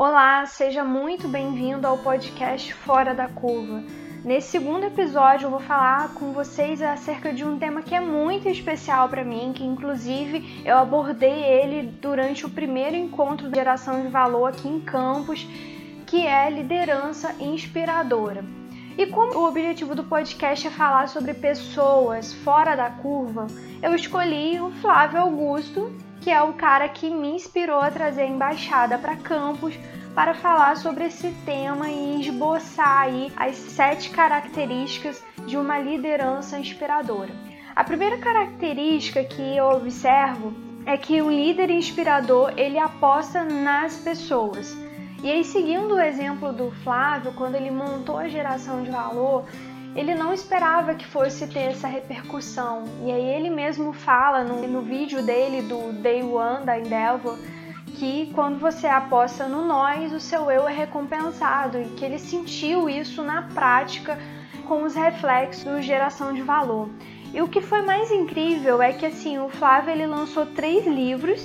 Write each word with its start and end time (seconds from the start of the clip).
Olá, 0.00 0.46
seja 0.46 0.84
muito 0.84 1.26
bem-vindo 1.26 1.84
ao 1.84 1.98
podcast 1.98 2.72
Fora 2.72 3.12
da 3.16 3.26
Curva. 3.26 3.82
Nesse 4.24 4.52
segundo 4.52 4.84
episódio, 4.84 5.46
eu 5.46 5.50
vou 5.50 5.58
falar 5.58 6.14
com 6.14 6.32
vocês 6.32 6.80
acerca 6.80 7.32
de 7.32 7.44
um 7.44 7.58
tema 7.58 7.82
que 7.82 7.96
é 7.96 8.00
muito 8.00 8.48
especial 8.48 9.08
para 9.08 9.24
mim, 9.24 9.52
que 9.52 9.64
inclusive 9.64 10.62
eu 10.64 10.78
abordei 10.78 11.42
ele 11.42 11.82
durante 11.82 12.46
o 12.46 12.48
primeiro 12.48 12.94
encontro 12.94 13.48
da 13.48 13.56
geração 13.56 14.00
de 14.00 14.06
valor 14.06 14.50
aqui 14.50 14.68
em 14.68 14.78
Campos, 14.78 15.44
que 16.06 16.24
é 16.24 16.48
liderança 16.48 17.34
inspiradora. 17.40 18.44
E 18.96 19.04
como 19.06 19.36
o 19.36 19.48
objetivo 19.48 19.96
do 19.96 20.04
podcast 20.04 20.64
é 20.64 20.70
falar 20.70 21.08
sobre 21.08 21.34
pessoas 21.34 22.32
fora 22.32 22.76
da 22.76 22.88
curva, 22.88 23.48
eu 23.82 23.96
escolhi 23.96 24.60
o 24.60 24.70
Flávio 24.70 25.20
Augusto, 25.22 25.90
que 26.20 26.30
é 26.30 26.42
o 26.42 26.52
cara 26.52 26.88
que 26.88 27.10
me 27.10 27.28
inspirou 27.28 27.80
a 27.80 27.90
trazer 27.90 28.22
a 28.22 28.26
embaixada 28.26 28.98
para 28.98 29.16
Campos 29.16 29.74
para 30.14 30.34
falar 30.34 30.76
sobre 30.76 31.04
esse 31.04 31.30
tema 31.44 31.88
e 31.88 32.20
esboçar 32.20 33.02
aí 33.02 33.32
as 33.36 33.56
sete 33.56 34.10
características 34.10 35.22
de 35.46 35.56
uma 35.56 35.78
liderança 35.78 36.58
inspiradora. 36.58 37.32
A 37.74 37.84
primeira 37.84 38.18
característica 38.18 39.22
que 39.22 39.56
eu 39.56 39.66
observo 39.66 40.52
é 40.84 40.96
que 40.96 41.22
o 41.22 41.30
líder 41.30 41.70
inspirador 41.70 42.52
ele 42.56 42.78
aposta 42.78 43.44
nas 43.44 43.98
pessoas. 43.98 44.76
E 45.22 45.30
aí, 45.30 45.44
seguindo 45.44 45.94
o 45.94 46.00
exemplo 46.00 46.52
do 46.52 46.70
Flávio, 46.82 47.32
quando 47.34 47.56
ele 47.56 47.70
montou 47.70 48.18
a 48.18 48.28
geração 48.28 48.82
de 48.82 48.90
valor, 48.90 49.44
ele 49.98 50.14
não 50.14 50.32
esperava 50.32 50.94
que 50.94 51.04
fosse 51.04 51.48
ter 51.48 51.70
essa 51.70 51.88
repercussão. 51.88 52.84
E 53.04 53.10
aí 53.10 53.34
ele 53.34 53.50
mesmo 53.50 53.92
fala 53.92 54.44
no, 54.44 54.64
no 54.68 54.80
vídeo 54.80 55.24
dele 55.24 55.62
do 55.62 55.92
Day 55.92 56.22
One 56.22 56.64
da 56.64 56.78
Endeavor 56.78 57.36
que 57.96 58.30
quando 58.32 58.60
você 58.60 58.86
aposta 58.86 59.48
no 59.48 59.66
nós, 59.66 60.12
o 60.12 60.20
seu 60.20 60.52
eu 60.52 60.68
é 60.68 60.72
recompensado 60.72 61.80
e 61.80 61.84
que 61.96 62.04
ele 62.04 62.16
sentiu 62.16 62.88
isso 62.88 63.24
na 63.24 63.42
prática 63.42 64.16
com 64.68 64.84
os 64.84 64.94
reflexos 64.94 65.64
do 65.64 65.82
geração 65.82 66.32
de 66.32 66.42
valor. 66.42 66.88
E 67.34 67.42
o 67.42 67.48
que 67.48 67.60
foi 67.60 67.82
mais 67.82 68.12
incrível 68.12 68.80
é 68.80 68.92
que 68.92 69.04
assim, 69.04 69.40
o 69.40 69.48
Flávio 69.48 69.90
ele 69.90 70.06
lançou 70.06 70.46
três 70.46 70.86
livros, 70.86 71.44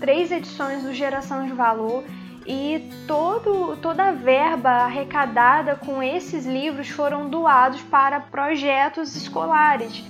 três 0.00 0.32
edições 0.32 0.82
do 0.82 0.92
Geração 0.92 1.46
de 1.46 1.52
Valor 1.52 2.02
e 2.46 2.90
todo, 3.06 3.76
toda 3.76 4.08
a 4.08 4.12
verba 4.12 4.70
arrecadada 4.70 5.76
com 5.76 6.02
esses 6.02 6.44
livros 6.44 6.88
foram 6.88 7.28
doados 7.28 7.80
para 7.82 8.20
projetos 8.20 9.16
escolares. 9.16 10.04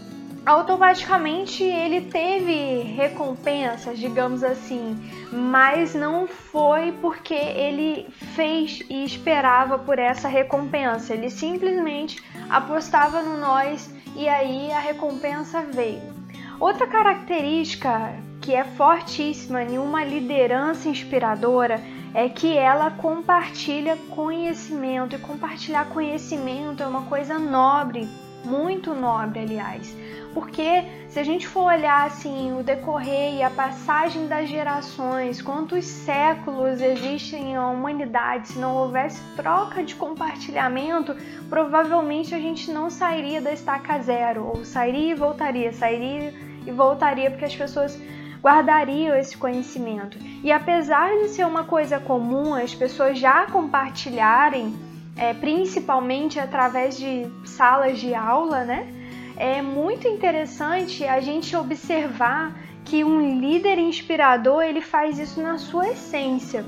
Automaticamente 0.44 1.64
ele 1.64 2.02
teve 2.02 2.82
recompensas, 2.82 3.98
digamos 3.98 4.44
assim, 4.44 4.94
mas 5.32 5.94
não 5.94 6.26
foi 6.26 6.92
porque 7.00 7.32
ele 7.32 8.06
fez 8.34 8.80
e 8.90 9.04
esperava 9.04 9.78
por 9.78 9.98
essa 9.98 10.28
recompensa. 10.28 11.14
Ele 11.14 11.30
simplesmente 11.30 12.22
apostava 12.50 13.22
no 13.22 13.38
nós 13.38 13.90
e 14.14 14.28
aí 14.28 14.70
a 14.70 14.80
recompensa 14.80 15.62
veio. 15.62 16.02
Outra 16.60 16.86
característica 16.86 18.12
que 18.42 18.54
é 18.54 18.64
fortíssima 18.64 19.62
em 19.62 19.78
uma 19.78 20.04
liderança 20.04 20.90
inspiradora 20.90 21.80
é 22.14 22.28
que 22.28 22.56
ela 22.56 22.92
compartilha 22.92 23.96
conhecimento 24.10 25.16
e 25.16 25.18
compartilhar 25.18 25.86
conhecimento 25.86 26.80
é 26.80 26.86
uma 26.86 27.02
coisa 27.02 27.40
nobre, 27.40 28.08
muito 28.44 28.94
nobre, 28.94 29.40
aliás. 29.40 29.94
Porque 30.32 30.84
se 31.08 31.18
a 31.18 31.24
gente 31.24 31.46
for 31.46 31.64
olhar 31.64 32.06
assim 32.06 32.56
o 32.58 32.62
decorrer 32.62 33.34
e 33.34 33.42
a 33.42 33.50
passagem 33.50 34.28
das 34.28 34.48
gerações, 34.48 35.42
quantos 35.42 35.84
séculos 35.84 36.80
existem 36.80 37.56
a 37.56 37.66
humanidade, 37.66 38.48
se 38.48 38.58
não 38.58 38.76
houvesse 38.76 39.20
troca 39.36 39.82
de 39.82 39.96
compartilhamento, 39.96 41.16
provavelmente 41.48 42.34
a 42.34 42.38
gente 42.38 42.70
não 42.70 42.90
sairia 42.90 43.40
da 43.40 43.52
estaca 43.52 43.98
zero, 44.00 44.44
ou 44.46 44.64
sairia 44.64 45.12
e 45.12 45.14
voltaria, 45.14 45.72
sairia 45.72 46.32
e 46.64 46.70
voltaria, 46.70 47.30
porque 47.30 47.44
as 47.44 47.56
pessoas 47.56 48.00
guardariam 48.44 49.16
esse 49.16 49.38
conhecimento. 49.38 50.18
E 50.42 50.52
apesar 50.52 51.08
de 51.16 51.28
ser 51.28 51.46
uma 51.46 51.64
coisa 51.64 51.98
comum, 51.98 52.52
as 52.52 52.74
pessoas 52.74 53.18
já 53.18 53.46
compartilharem, 53.46 54.76
é, 55.16 55.32
principalmente 55.32 56.38
através 56.38 56.94
de 56.98 57.26
salas 57.46 57.98
de 57.98 58.14
aula, 58.14 58.62
né? 58.62 58.86
É 59.38 59.62
muito 59.62 60.06
interessante 60.06 61.06
a 61.06 61.22
gente 61.22 61.56
observar 61.56 62.54
que 62.84 63.02
um 63.02 63.40
líder 63.40 63.78
inspirador 63.78 64.62
ele 64.62 64.82
faz 64.82 65.18
isso 65.18 65.40
na 65.40 65.56
sua 65.56 65.88
essência. 65.88 66.66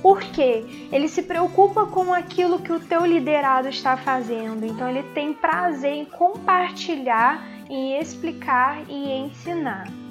Por 0.00 0.20
quê? 0.20 0.64
Ele 0.90 1.08
se 1.08 1.24
preocupa 1.24 1.84
com 1.84 2.14
aquilo 2.14 2.60
que 2.60 2.72
o 2.72 2.80
teu 2.80 3.04
liderado 3.04 3.68
está 3.68 3.98
fazendo. 3.98 4.64
Então 4.64 4.88
ele 4.88 5.02
tem 5.12 5.34
prazer 5.34 5.92
em 5.92 6.06
compartilhar, 6.06 7.44
em 7.68 7.98
explicar 7.98 8.78
e 8.88 9.12
ensinar. 9.12 10.07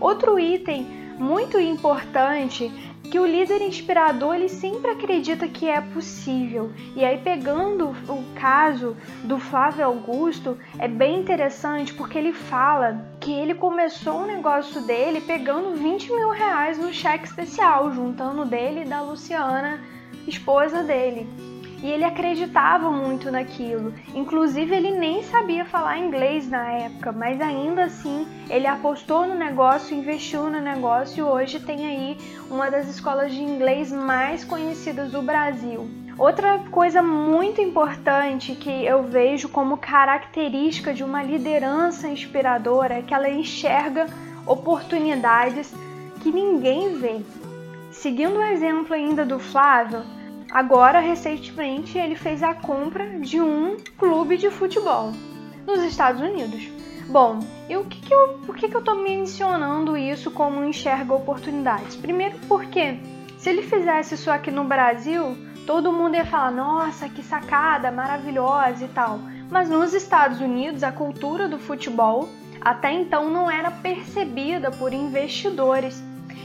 Outro 0.00 0.38
item 0.38 0.86
muito 1.18 1.58
importante 1.58 2.70
que 3.10 3.18
o 3.18 3.26
líder 3.26 3.62
inspirador 3.62 4.34
ele 4.34 4.48
sempre 4.48 4.90
acredita 4.90 5.48
que 5.48 5.68
é 5.68 5.80
possível. 5.80 6.70
E 6.94 7.04
aí 7.04 7.18
pegando 7.18 7.88
o 8.08 8.24
caso 8.34 8.96
do 9.24 9.38
Flávio 9.38 9.86
Augusto 9.86 10.58
é 10.78 10.86
bem 10.86 11.20
interessante 11.20 11.94
porque 11.94 12.18
ele 12.18 12.32
fala 12.32 13.04
que 13.18 13.32
ele 13.32 13.54
começou 13.54 14.22
o 14.22 14.26
negócio 14.26 14.82
dele 14.82 15.20
pegando 15.20 15.74
20 15.74 16.12
mil 16.12 16.30
reais 16.30 16.78
no 16.78 16.92
cheque 16.92 17.26
especial, 17.26 17.92
juntando 17.92 18.44
dele 18.44 18.82
e 18.82 18.88
da 18.88 19.00
Luciana, 19.00 19.80
esposa 20.26 20.82
dele 20.82 21.26
e 21.82 21.90
ele 21.90 22.04
acreditava 22.04 22.90
muito 22.90 23.30
naquilo. 23.30 23.92
Inclusive, 24.14 24.74
ele 24.74 24.90
nem 24.92 25.22
sabia 25.22 25.64
falar 25.64 25.98
inglês 25.98 26.48
na 26.48 26.70
época, 26.72 27.12
mas 27.12 27.40
ainda 27.40 27.84
assim 27.84 28.26
ele 28.50 28.66
apostou 28.66 29.26
no 29.26 29.34
negócio, 29.34 29.96
investiu 29.96 30.50
no 30.50 30.60
negócio 30.60 31.18
e 31.18 31.22
hoje 31.22 31.60
tem 31.60 31.86
aí 31.86 32.18
uma 32.50 32.70
das 32.70 32.88
escolas 32.88 33.32
de 33.32 33.42
inglês 33.42 33.92
mais 33.92 34.44
conhecidas 34.44 35.10
do 35.10 35.22
Brasil. 35.22 35.88
Outra 36.18 36.58
coisa 36.70 37.00
muito 37.00 37.60
importante 37.60 38.56
que 38.56 38.84
eu 38.84 39.04
vejo 39.04 39.48
como 39.48 39.76
característica 39.76 40.92
de 40.92 41.04
uma 41.04 41.22
liderança 41.22 42.08
inspiradora 42.08 42.94
é 42.94 43.02
que 43.02 43.14
ela 43.14 43.30
enxerga 43.30 44.06
oportunidades 44.44 45.72
que 46.20 46.32
ninguém 46.32 46.98
vê. 46.98 47.20
Seguindo 47.92 48.36
o 48.36 48.42
exemplo 48.42 48.94
ainda 48.94 49.24
do 49.24 49.38
Flávio, 49.38 50.02
Agora, 50.50 50.98
recentemente, 50.98 51.98
ele 51.98 52.14
fez 52.14 52.42
a 52.42 52.54
compra 52.54 53.20
de 53.20 53.40
um 53.40 53.76
clube 53.98 54.36
de 54.36 54.50
futebol 54.50 55.12
nos 55.66 55.82
Estados 55.82 56.22
Unidos. 56.22 56.68
Bom, 57.08 57.40
e 57.68 57.76
o 57.76 57.84
que, 57.84 58.00
que 58.00 58.12
eu, 58.12 58.38
por 58.44 58.56
que, 58.56 58.68
que 58.68 58.74
eu 58.74 58.80
estou 58.80 58.94
mencionando 58.94 59.96
isso 59.96 60.30
como 60.30 60.64
enxerga 60.64 61.14
oportunidades? 61.14 61.96
Primeiro, 61.96 62.38
porque 62.48 62.98
se 63.38 63.50
ele 63.50 63.62
fizesse 63.62 64.14
isso 64.14 64.30
aqui 64.30 64.50
no 64.50 64.64
Brasil, 64.64 65.36
todo 65.66 65.92
mundo 65.92 66.16
ia 66.16 66.24
falar: 66.24 66.50
nossa, 66.50 67.08
que 67.08 67.22
sacada 67.22 67.90
maravilhosa 67.90 68.84
e 68.84 68.88
tal. 68.88 69.20
Mas 69.50 69.68
nos 69.68 69.94
Estados 69.94 70.40
Unidos, 70.40 70.82
a 70.82 70.92
cultura 70.92 71.48
do 71.48 71.58
futebol 71.58 72.28
até 72.60 72.92
então 72.92 73.30
não 73.30 73.50
era 73.50 73.70
percebida 73.70 74.70
por 74.70 74.92
investidores. 74.92 76.02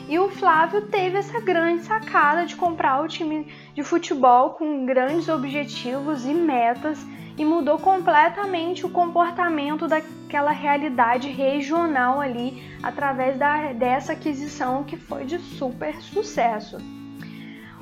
E 0.07 0.19
o 0.19 0.29
Flávio 0.29 0.81
teve 0.81 1.17
essa 1.17 1.39
grande 1.39 1.83
sacada 1.83 2.45
de 2.45 2.55
comprar 2.55 3.01
o 3.01 3.07
time 3.07 3.47
de 3.73 3.83
futebol 3.83 4.51
com 4.51 4.85
grandes 4.85 5.29
objetivos 5.29 6.25
e 6.25 6.33
metas 6.33 6.99
e 7.37 7.45
mudou 7.45 7.79
completamente 7.79 8.85
o 8.85 8.89
comportamento 8.89 9.87
daquela 9.87 10.51
realidade 10.51 11.29
regional 11.29 12.19
ali 12.19 12.63
através 12.83 13.37
da, 13.37 13.71
dessa 13.73 14.13
aquisição 14.13 14.83
que 14.83 14.97
foi 14.97 15.23
de 15.25 15.39
super 15.39 15.95
sucesso. 16.01 16.77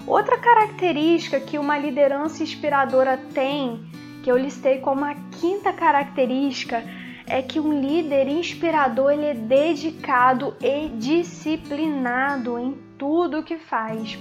Outra 0.08 0.38
característica 0.38 1.40
que 1.40 1.58
uma 1.58 1.78
liderança 1.78 2.44
inspiradora 2.44 3.18
tem, 3.34 3.86
que 4.24 4.32
eu 4.32 4.38
listei 4.38 4.80
como 4.80 5.06
a 5.06 5.16
quinta 5.40 5.74
característica, 5.74 6.84
é 7.32 7.42
que 7.42 7.62
um 7.62 7.80
líder 7.80 8.28
inspirador 8.28 9.14
ele 9.14 9.26
é 9.26 9.34
dedicado 9.34 10.54
e 10.60 10.90
disciplinado 10.90 12.60
em 12.60 12.78
tudo 12.98 13.42
que 13.42 13.58
faz. 13.58 14.20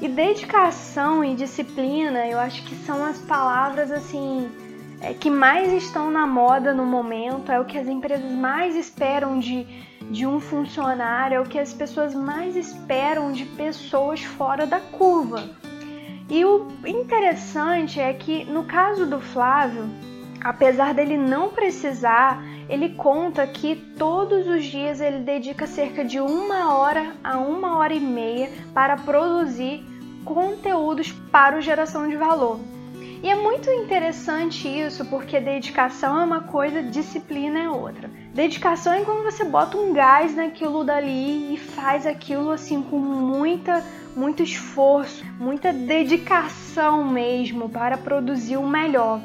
E 0.00 0.08
dedicação 0.08 1.24
e 1.24 1.36
disciplina, 1.36 2.26
eu 2.26 2.40
acho 2.40 2.64
que 2.64 2.74
são 2.74 3.04
as 3.04 3.18
palavras 3.18 3.92
assim 3.92 4.50
é, 5.00 5.14
que 5.14 5.30
mais 5.30 5.72
estão 5.72 6.10
na 6.10 6.26
moda 6.26 6.74
no 6.74 6.84
momento, 6.84 7.52
é 7.52 7.60
o 7.60 7.64
que 7.64 7.78
as 7.78 7.86
empresas 7.86 8.28
mais 8.32 8.74
esperam 8.74 9.38
de, 9.38 9.64
de 10.10 10.26
um 10.26 10.40
funcionário, 10.40 11.36
é 11.36 11.40
o 11.40 11.44
que 11.44 11.58
as 11.58 11.72
pessoas 11.72 12.16
mais 12.16 12.56
esperam 12.56 13.30
de 13.30 13.44
pessoas 13.44 14.24
fora 14.24 14.66
da 14.66 14.80
curva. 14.80 15.50
E 16.28 16.44
o 16.44 16.66
interessante 16.84 18.00
é 18.00 18.12
que 18.12 18.44
no 18.44 18.64
caso 18.64 19.06
do 19.06 19.20
Flávio, 19.20 19.88
Apesar 20.44 20.92
dele 20.92 21.16
não 21.16 21.48
precisar, 21.48 22.44
ele 22.68 22.90
conta 22.90 23.46
que 23.46 23.74
todos 23.98 24.46
os 24.46 24.62
dias 24.62 25.00
ele 25.00 25.20
dedica 25.20 25.66
cerca 25.66 26.04
de 26.04 26.20
uma 26.20 26.74
hora 26.74 27.14
a 27.24 27.38
uma 27.38 27.78
hora 27.78 27.94
e 27.94 28.00
meia 28.00 28.50
para 28.74 28.94
produzir 28.94 29.82
conteúdos 30.22 31.10
para 31.32 31.56
o 31.56 31.62
geração 31.62 32.06
de 32.06 32.16
valor. 32.16 32.60
E 33.22 33.30
é 33.30 33.34
muito 33.34 33.70
interessante 33.70 34.68
isso, 34.68 35.02
porque 35.06 35.40
dedicação 35.40 36.20
é 36.20 36.24
uma 36.24 36.42
coisa, 36.42 36.82
disciplina 36.82 37.60
é 37.60 37.70
outra. 37.70 38.10
Dedicação 38.34 38.92
é 38.92 39.00
quando 39.00 39.24
você 39.24 39.44
bota 39.44 39.78
um 39.78 39.94
gás 39.94 40.36
naquilo 40.36 40.84
dali 40.84 41.54
e 41.54 41.56
faz 41.56 42.06
aquilo 42.06 42.50
assim 42.50 42.82
com 42.82 42.98
muita, 42.98 43.82
muito 44.14 44.42
esforço, 44.42 45.24
muita 45.40 45.72
dedicação 45.72 47.02
mesmo 47.02 47.70
para 47.70 47.96
produzir 47.96 48.58
o 48.58 48.68
melhor 48.68 49.22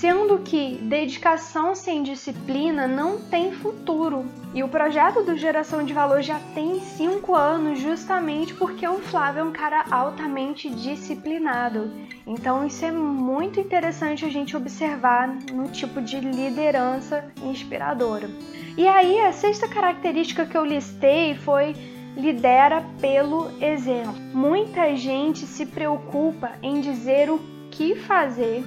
sendo 0.00 0.38
que 0.38 0.76
dedicação 0.76 1.74
sem 1.74 2.02
disciplina 2.02 2.88
não 2.88 3.20
tem 3.20 3.52
futuro. 3.52 4.24
E 4.54 4.62
o 4.62 4.68
projeto 4.68 5.22
do 5.22 5.36
Geração 5.36 5.84
de 5.84 5.92
Valor 5.92 6.22
já 6.22 6.40
tem 6.54 6.80
cinco 6.80 7.34
anos, 7.34 7.78
justamente 7.78 8.54
porque 8.54 8.88
o 8.88 8.98
Flávio 8.98 9.40
é 9.40 9.44
um 9.44 9.52
cara 9.52 9.84
altamente 9.90 10.70
disciplinado. 10.70 11.92
Então, 12.26 12.66
isso 12.66 12.82
é 12.82 12.90
muito 12.90 13.60
interessante 13.60 14.24
a 14.24 14.30
gente 14.30 14.56
observar 14.56 15.28
no 15.52 15.68
tipo 15.68 16.00
de 16.00 16.18
liderança 16.18 17.30
inspiradora. 17.44 18.30
E 18.78 18.88
aí, 18.88 19.20
a 19.20 19.32
sexta 19.32 19.68
característica 19.68 20.46
que 20.46 20.56
eu 20.56 20.64
listei 20.64 21.34
foi 21.34 21.76
lidera 22.16 22.82
pelo 23.02 23.50
exemplo. 23.62 24.14
Muita 24.32 24.96
gente 24.96 25.40
se 25.40 25.66
preocupa 25.66 26.52
em 26.62 26.80
dizer 26.80 27.30
o 27.30 27.38
que 27.70 27.94
fazer 27.94 28.64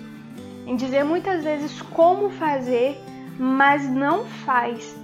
em 0.66 0.76
dizer 0.76 1.04
muitas 1.04 1.44
vezes 1.44 1.82
como 1.82 2.30
fazer, 2.30 2.98
mas 3.38 3.90
não 3.90 4.26
faz. 4.26 4.96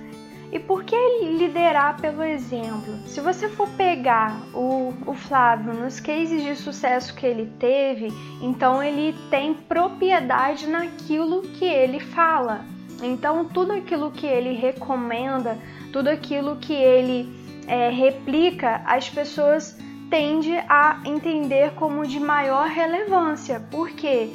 E 0.51 0.57
por 0.57 0.83
que 0.83 0.95
liderar 1.37 2.01
pelo 2.01 2.23
exemplo? 2.23 2.97
Se 3.05 3.21
você 3.21 3.47
for 3.47 3.69
pegar 3.69 4.41
o, 4.53 4.93
o, 5.05 5.13
Flávio 5.13 5.73
nos 5.75 5.99
cases 5.99 6.41
de 6.41 6.55
sucesso 6.55 7.13
que 7.13 7.25
ele 7.25 7.53
teve, 7.59 8.11
então 8.41 8.81
ele 8.81 9.15
tem 9.29 9.53
propriedade 9.53 10.65
naquilo 10.65 11.43
que 11.43 11.65
ele 11.65 11.99
fala. 11.99 12.65
Então, 13.03 13.45
tudo 13.45 13.73
aquilo 13.73 14.09
que 14.11 14.25
ele 14.25 14.53
recomenda, 14.53 15.55
tudo 15.93 16.09
aquilo 16.09 16.55
que 16.55 16.73
ele 16.73 17.29
é, 17.67 17.89
replica, 17.89 18.81
as 18.85 19.07
pessoas 19.07 19.77
tendem 20.09 20.57
a 20.67 20.99
entender 21.05 21.73
como 21.75 22.07
de 22.07 22.19
maior 22.19 22.67
relevância. 22.67 23.59
Por 23.69 23.91
quê? 23.91 24.31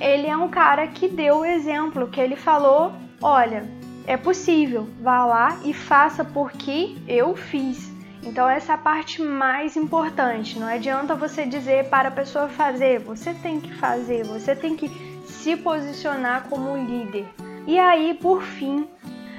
Ele 0.00 0.26
é 0.26 0.36
um 0.36 0.48
cara 0.48 0.86
que 0.88 1.06
deu 1.06 1.40
o 1.40 1.44
exemplo, 1.44 2.08
que 2.08 2.20
ele 2.20 2.34
falou: 2.34 2.92
olha, 3.22 3.64
é 4.06 4.16
possível, 4.16 4.88
vá 5.00 5.24
lá 5.26 5.60
e 5.64 5.74
faça 5.74 6.24
porque 6.24 6.96
eu 7.06 7.36
fiz. 7.36 7.90
Então 8.22 8.48
essa 8.48 8.72
é 8.72 8.74
a 8.74 8.78
parte 8.78 9.22
mais 9.22 9.76
importante. 9.76 10.58
Não 10.58 10.66
adianta 10.66 11.14
você 11.14 11.46
dizer 11.46 11.88
para 11.88 12.08
a 12.08 12.12
pessoa 12.12 12.48
fazer, 12.48 12.98
você 13.00 13.32
tem 13.34 13.60
que 13.60 13.72
fazer, 13.74 14.24
você 14.24 14.56
tem 14.56 14.74
que 14.74 14.88
se 15.26 15.56
posicionar 15.56 16.48
como 16.48 16.76
líder. 16.76 17.26
E 17.66 17.78
aí, 17.78 18.14
por 18.14 18.42
fim, 18.42 18.88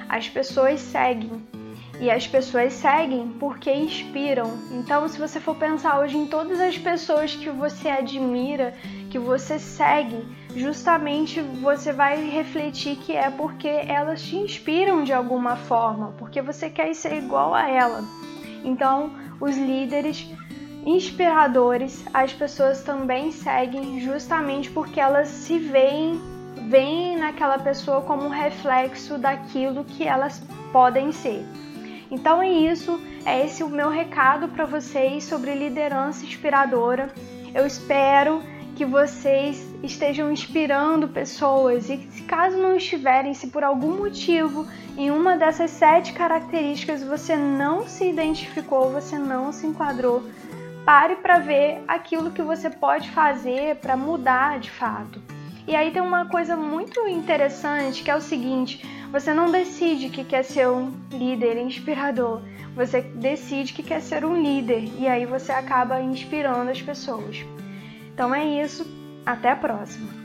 as 0.08 0.28
pessoas 0.28 0.80
seguem. 0.80 1.42
E 2.00 2.10
as 2.10 2.26
pessoas 2.26 2.72
seguem 2.72 3.28
porque 3.38 3.72
inspiram. 3.72 4.58
Então, 4.72 5.06
se 5.06 5.18
você 5.18 5.38
for 5.38 5.54
pensar 5.54 6.00
hoje 6.00 6.16
em 6.16 6.26
todas 6.26 6.58
as 6.58 6.76
pessoas 6.76 7.36
que 7.36 7.50
você 7.50 7.88
admira, 7.88 8.74
que 9.12 9.18
você 9.18 9.58
segue, 9.58 10.24
justamente 10.56 11.38
você 11.38 11.92
vai 11.92 12.30
refletir 12.30 12.96
que 12.96 13.14
é 13.14 13.28
porque 13.28 13.68
elas 13.68 14.22
te 14.22 14.36
inspiram 14.36 15.04
de 15.04 15.12
alguma 15.12 15.54
forma, 15.54 16.14
porque 16.16 16.40
você 16.40 16.70
quer 16.70 16.94
ser 16.94 17.18
igual 17.18 17.54
a 17.54 17.68
ela. 17.68 18.02
Então, 18.64 19.12
os 19.38 19.54
líderes 19.54 20.26
inspiradores, 20.86 22.02
as 22.14 22.32
pessoas 22.32 22.82
também 22.82 23.30
seguem 23.32 24.00
justamente 24.00 24.70
porque 24.70 24.98
elas 24.98 25.28
se 25.28 25.58
veem, 25.58 26.18
veem 26.70 27.18
naquela 27.18 27.58
pessoa 27.58 28.00
como 28.00 28.24
um 28.24 28.30
reflexo 28.30 29.18
daquilo 29.18 29.84
que 29.84 30.08
elas 30.08 30.42
podem 30.72 31.12
ser. 31.12 31.44
Então 32.10 32.42
é 32.42 32.50
isso, 32.50 32.98
é 33.26 33.44
esse 33.44 33.62
o 33.62 33.68
meu 33.68 33.90
recado 33.90 34.48
para 34.48 34.64
vocês 34.64 35.24
sobre 35.24 35.54
liderança 35.54 36.24
inspiradora. 36.24 37.10
Eu 37.54 37.66
espero 37.66 38.42
que 38.76 38.84
vocês 38.84 39.62
estejam 39.82 40.32
inspirando 40.32 41.08
pessoas 41.08 41.90
e 41.90 41.98
caso 42.26 42.56
não 42.56 42.76
estiverem, 42.76 43.34
se 43.34 43.48
por 43.48 43.62
algum 43.62 43.98
motivo 43.98 44.66
em 44.96 45.10
uma 45.10 45.36
dessas 45.36 45.70
sete 45.70 46.12
características 46.12 47.02
você 47.02 47.36
não 47.36 47.86
se 47.86 48.08
identificou, 48.08 48.90
você 48.90 49.18
não 49.18 49.52
se 49.52 49.66
enquadrou, 49.66 50.22
pare 50.84 51.16
para 51.16 51.38
ver 51.38 51.82
aquilo 51.86 52.30
que 52.30 52.42
você 52.42 52.70
pode 52.70 53.10
fazer 53.10 53.76
para 53.76 53.96
mudar 53.96 54.58
de 54.58 54.70
fato. 54.70 55.20
E 55.66 55.76
aí 55.76 55.90
tem 55.90 56.02
uma 56.02 56.26
coisa 56.26 56.56
muito 56.56 57.06
interessante 57.06 58.02
que 58.02 58.10
é 58.10 58.16
o 58.16 58.20
seguinte: 58.20 58.84
você 59.12 59.32
não 59.32 59.50
decide 59.50 60.08
que 60.08 60.24
quer 60.24 60.42
ser 60.42 60.68
um 60.68 60.92
líder 61.10 61.56
inspirador, 61.58 62.42
você 62.74 63.00
decide 63.00 63.72
que 63.72 63.82
quer 63.82 64.00
ser 64.00 64.24
um 64.24 64.40
líder 64.40 64.90
e 64.98 65.06
aí 65.06 65.26
você 65.26 65.52
acaba 65.52 66.00
inspirando 66.00 66.70
as 66.70 66.82
pessoas. 66.82 67.44
Então 68.12 68.34
é 68.34 68.62
isso, 68.62 68.86
até 69.24 69.50
a 69.50 69.56
próxima! 69.56 70.21